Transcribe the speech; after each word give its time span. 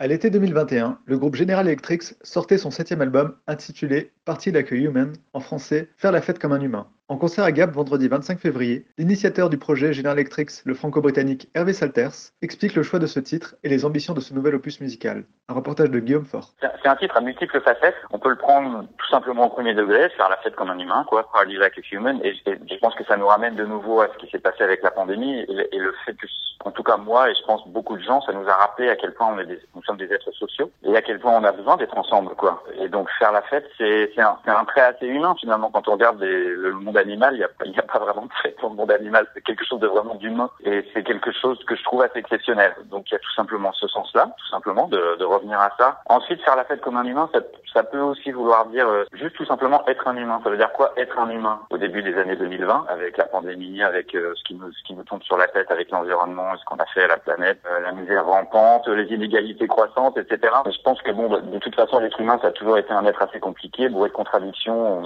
À 0.00 0.06
l'été 0.06 0.30
2021, 0.30 1.00
le 1.06 1.18
groupe 1.18 1.34
General 1.34 1.66
Electric 1.66 2.04
sortait 2.22 2.56
son 2.56 2.70
septième 2.70 3.00
album 3.00 3.34
intitulé 3.48 4.12
Partie 4.24 4.52
Like 4.52 4.70
a 4.70 4.76
Human, 4.76 5.12
en 5.32 5.40
français 5.40 5.88
Faire 5.96 6.12
la 6.12 6.22
fête 6.22 6.38
comme 6.38 6.52
un 6.52 6.60
humain. 6.60 6.88
En 7.10 7.16
concert 7.16 7.42
à 7.42 7.52
Gap 7.52 7.70
vendredi 7.70 8.06
25 8.06 8.38
février, 8.38 8.84
l'initiateur 8.98 9.48
du 9.48 9.56
projet 9.56 9.94
General 9.94 10.18
Electric, 10.18 10.50
le 10.66 10.74
franco-britannique 10.74 11.48
Hervé 11.54 11.72
Salters, 11.72 12.34
explique 12.42 12.74
le 12.74 12.82
choix 12.82 12.98
de 12.98 13.06
ce 13.06 13.18
titre 13.18 13.54
et 13.64 13.70
les 13.70 13.86
ambitions 13.86 14.12
de 14.12 14.20
ce 14.20 14.34
nouvel 14.34 14.54
opus 14.54 14.78
musical. 14.82 15.24
Un 15.48 15.54
reportage 15.54 15.90
de 15.90 16.00
Guillaume 16.00 16.26
Fort. 16.26 16.50
C'est 16.60 16.86
un 16.86 16.96
titre 16.96 17.16
à 17.16 17.22
multiples 17.22 17.62
facettes. 17.62 17.96
On 18.10 18.18
peut 18.18 18.28
le 18.28 18.36
prendre 18.36 18.84
tout 18.98 19.08
simplement 19.08 19.46
au 19.46 19.48
premier 19.48 19.72
degré, 19.72 20.10
faire 20.18 20.28
la 20.28 20.36
fête 20.36 20.54
comme 20.54 20.68
un 20.68 20.78
humain, 20.78 21.06
quoi, 21.08 21.26
party 21.32 21.56
like 21.56 21.78
a 21.78 21.80
human. 21.90 22.20
Et, 22.22 22.34
je 22.44 22.78
pense 22.78 22.94
que 22.94 23.04
ça 23.04 23.16
nous 23.16 23.26
ramène 23.26 23.56
de 23.56 23.64
nouveau 23.64 24.02
à 24.02 24.08
ce 24.12 24.18
qui 24.18 24.30
s'est 24.30 24.38
passé 24.38 24.62
avec 24.62 24.82
la 24.82 24.90
pandémie 24.90 25.38
et, 25.38 25.78
le 25.78 25.94
fait 26.04 26.12
que, 26.12 26.26
en 26.66 26.72
tout 26.72 26.82
cas 26.82 26.98
moi 26.98 27.30
et 27.30 27.34
je 27.34 27.42
pense 27.46 27.66
beaucoup 27.68 27.96
de 27.96 28.02
gens, 28.02 28.20
ça 28.20 28.32
nous 28.32 28.46
a 28.46 28.54
rappelé 28.54 28.90
à 28.90 28.96
quel 28.96 29.14
point 29.14 29.28
on 29.32 29.38
est 29.38 29.46
des, 29.46 30.12
êtres 30.12 30.32
sociaux 30.32 30.70
et 30.84 30.94
à 30.94 31.00
quel 31.00 31.18
point 31.18 31.32
on 31.32 31.44
a 31.44 31.52
besoin 31.52 31.78
d'être 31.78 31.96
ensemble, 31.96 32.34
quoi. 32.34 32.62
Et 32.78 32.88
donc 32.88 33.08
faire 33.18 33.32
la 33.32 33.40
fête, 33.42 33.64
c'est 33.78 34.12
un 34.18 34.64
trait 34.66 34.82
assez 34.82 35.06
humain 35.06 35.34
finalement 35.40 35.70
quand 35.70 35.88
on 35.88 35.92
regarde 35.92 36.20
le 36.20 36.72
monde 36.72 36.97
animal, 36.98 37.34
il 37.34 37.70
n'y 37.72 37.78
a, 37.78 37.82
pas 37.82 37.98
vraiment 37.98 38.26
de 38.26 38.32
fait 38.42 38.56
dans 38.62 38.70
le 38.70 38.74
monde 38.74 38.90
animal. 38.90 39.26
C'est 39.34 39.42
quelque 39.42 39.64
chose 39.64 39.80
de 39.80 39.86
vraiment 39.86 40.14
d'humain. 40.16 40.50
Et 40.64 40.84
c'est 40.92 41.02
quelque 41.02 41.32
chose 41.32 41.58
que 41.66 41.76
je 41.76 41.82
trouve 41.84 42.02
assez 42.02 42.18
exceptionnel. 42.18 42.74
Donc 42.90 43.10
il 43.10 43.12
y 43.12 43.16
a 43.16 43.20
tout 43.20 43.32
simplement 43.34 43.72
ce 43.72 43.88
sens-là, 43.88 44.30
tout 44.36 44.48
simplement, 44.48 44.88
de, 44.88 45.16
de, 45.18 45.24
revenir 45.24 45.60
à 45.60 45.70
ça. 45.78 46.00
Ensuite, 46.06 46.42
faire 46.42 46.56
la 46.56 46.64
fête 46.64 46.80
comme 46.80 46.96
un 46.96 47.04
humain, 47.04 47.28
ça, 47.32 47.40
ça 47.72 47.82
peut 47.84 48.00
aussi 48.00 48.30
vouloir 48.30 48.66
dire 48.66 48.88
euh, 48.88 49.04
juste 49.12 49.36
tout 49.36 49.44
simplement 49.44 49.86
être 49.86 50.06
un 50.08 50.16
humain. 50.16 50.40
Ça 50.42 50.50
veut 50.50 50.56
dire 50.56 50.72
quoi 50.72 50.92
être 50.96 51.18
un 51.18 51.30
humain? 51.30 51.60
Au 51.70 51.78
début 51.78 52.02
des 52.02 52.16
années 52.16 52.36
2020, 52.36 52.86
avec 52.88 53.16
la 53.16 53.24
pandémie, 53.24 53.82
avec 53.82 54.14
euh, 54.14 54.32
ce, 54.36 54.44
qui 54.44 54.54
nous, 54.54 54.72
ce 54.72 54.82
qui 54.84 54.94
nous 54.94 55.04
tombe 55.04 55.22
sur 55.22 55.36
la 55.36 55.48
tête, 55.48 55.70
avec 55.70 55.90
l'environnement, 55.90 56.56
ce 56.56 56.64
qu'on 56.64 56.76
a 56.76 56.86
fait 56.86 57.04
à 57.04 57.08
la 57.08 57.18
planète, 57.18 57.60
euh, 57.70 57.80
la 57.80 57.92
misère 57.92 58.26
rampante, 58.26 58.88
les 58.88 59.12
inégalités 59.14 59.68
croissantes, 59.68 60.16
etc. 60.18 60.54
Je 60.66 60.82
pense 60.82 61.00
que 61.02 61.12
bon, 61.12 61.28
de 61.28 61.58
toute 61.58 61.74
façon, 61.74 61.98
l'être 61.98 62.20
humain, 62.20 62.38
ça 62.42 62.48
a 62.48 62.52
toujours 62.52 62.78
été 62.78 62.92
un 62.92 63.04
être 63.06 63.22
assez 63.22 63.40
compliqué, 63.40 63.88
bourré 63.88 64.08
de 64.08 64.14
contradictions. 64.14 65.02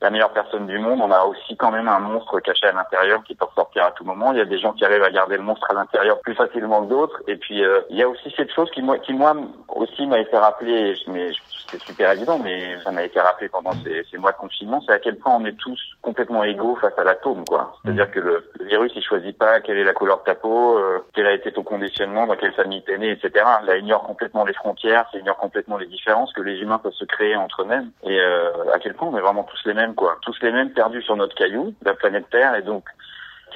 La 0.00 0.10
meilleure 0.10 0.32
personne 0.32 0.66
du 0.66 0.78
monde, 0.78 1.00
on 1.00 1.10
a 1.10 1.24
aussi 1.24 1.56
quand 1.56 1.70
même 1.70 1.88
un 1.88 1.98
monstre 1.98 2.40
caché 2.40 2.66
à 2.66 2.72
l'intérieur 2.72 3.22
qui 3.24 3.34
peut 3.34 3.46
sortir 3.54 3.84
à 3.84 3.92
tout 3.92 4.04
moment. 4.04 4.32
Il 4.32 4.38
y 4.38 4.42
a 4.42 4.44
des 4.44 4.58
gens 4.58 4.72
qui 4.72 4.84
arrivent 4.84 5.02
à 5.02 5.10
garder 5.10 5.36
le 5.36 5.42
monstre 5.42 5.66
à 5.70 5.74
l'intérieur 5.74 6.20
plus 6.20 6.34
facilement 6.34 6.84
que 6.84 6.90
d'autres. 6.90 7.22
Et 7.26 7.36
puis 7.36 7.64
euh, 7.64 7.80
il 7.90 7.96
y 7.96 8.02
a 8.02 8.08
aussi 8.08 8.32
cette 8.36 8.52
chose 8.52 8.70
qui 8.72 8.82
moi, 8.82 8.98
qui 8.98 9.12
moi 9.12 9.34
aussi 9.76 10.06
m'a 10.06 10.18
été 10.18 10.36
rappelée, 10.36 10.94
mais 11.08 11.30
c'est 11.68 11.80
super 11.82 12.12
évident, 12.12 12.38
mais 12.38 12.78
ça 12.82 12.92
m'a 12.92 13.02
été 13.02 13.20
rappelé 13.20 13.48
pendant 13.48 13.72
ces, 13.84 14.04
ces, 14.10 14.18
mois 14.18 14.32
de 14.32 14.36
confinement, 14.36 14.80
c'est 14.86 14.92
à 14.92 14.98
quel 14.98 15.16
point 15.16 15.36
on 15.36 15.44
est 15.44 15.56
tous 15.56 15.80
complètement 16.02 16.44
égaux 16.44 16.76
face 16.76 16.96
à 16.98 17.04
l'atome, 17.04 17.44
quoi. 17.44 17.76
C'est-à-dire 17.82 18.10
que 18.10 18.20
le, 18.20 18.44
virus, 18.60 18.92
il 18.94 19.02
choisit 19.02 19.36
pas 19.36 19.60
quelle 19.60 19.78
est 19.78 19.84
la 19.84 19.92
couleur 19.92 20.18
de 20.18 20.24
ta 20.24 20.34
peau, 20.34 20.78
euh, 20.78 21.04
quel 21.14 21.26
a 21.26 21.32
été 21.32 21.52
ton 21.52 21.62
conditionnement, 21.62 22.26
dans 22.26 22.36
quelle 22.36 22.52
famille 22.52 22.82
t'es 22.82 22.98
né, 22.98 23.10
etc. 23.10 23.44
Là, 23.64 23.76
il 23.76 23.84
ignore 23.84 24.02
complètement 24.02 24.44
les 24.44 24.54
frontières, 24.54 25.06
il 25.14 25.20
ignore 25.20 25.36
complètement 25.36 25.76
les 25.76 25.86
différences 25.86 26.32
que 26.32 26.42
les 26.42 26.58
humains 26.58 26.78
peuvent 26.78 26.92
se 26.92 27.04
créer 27.04 27.36
entre 27.36 27.62
eux-mêmes. 27.62 27.90
Et 28.04 28.18
euh, 28.18 28.72
à 28.72 28.78
quel 28.78 28.94
point 28.94 29.08
on 29.08 29.16
est 29.16 29.20
vraiment 29.20 29.44
tous 29.44 29.66
les 29.66 29.74
mêmes 29.74 29.94
quoi. 29.94 30.18
Tous 30.22 30.36
les 30.42 30.52
mêmes 30.52 30.70
perdus 30.70 31.02
sur 31.02 31.16
notre 31.16 31.34
caillou, 31.34 31.74
la 31.82 31.94
planète 31.94 32.28
Terre, 32.30 32.54
et 32.56 32.62
donc 32.62 32.84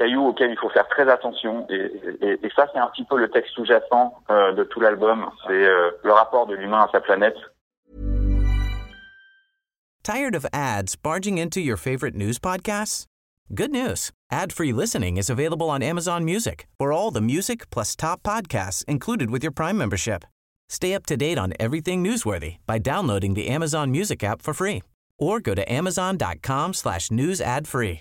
caillou 0.01 0.29
auquel 0.29 0.51
il 0.51 0.57
faut 0.57 0.71
faire 0.71 0.87
attention. 1.11 1.67
Tired 10.03 10.35
of 10.35 10.47
ads 10.53 10.97
barging 10.97 11.37
into 11.39 11.61
your 11.61 11.77
favorite 11.77 12.15
news 12.15 12.39
podcasts? 12.39 13.05
Good 13.55 13.71
news. 13.71 14.11
Ad-free 14.31 14.73
listening 14.73 15.19
is 15.19 15.29
available 15.29 15.69
on 15.69 15.83
Amazon 15.83 16.25
Music 16.25 16.67
for 16.79 16.93
all 16.93 17.11
the 17.11 17.21
music 17.21 17.69
plus 17.71 17.95
top 17.97 18.23
podcasts 18.23 18.85
included 18.87 19.31
with 19.31 19.43
your 19.43 19.53
Prime 19.53 19.77
membership. 19.77 20.25
Stay 20.69 20.95
up 20.95 21.05
to 21.07 21.17
date 21.17 21.37
on 21.39 21.53
everything 21.59 22.03
newsworthy 22.03 22.57
by 22.67 22.79
downloading 22.79 23.35
the 23.35 23.49
Amazon 23.49 23.91
Music 23.91 24.25
app 24.25 24.41
for 24.41 24.55
free 24.55 24.83
or 25.19 25.41
go 25.41 25.55
to 25.55 25.71
amazon.com 25.71 26.73
slash 26.73 27.11
news 27.11 27.41
ad 27.41 27.69
free. 27.69 28.01